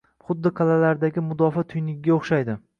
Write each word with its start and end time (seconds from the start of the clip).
Xuddi 0.29 0.51
qal’alardagi 0.59 1.25
mudofaa 1.27 1.67
tuynugiga 1.75 2.19
o‘xshaydi. 2.21 2.61